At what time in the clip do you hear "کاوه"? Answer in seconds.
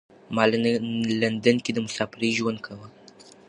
2.65-2.87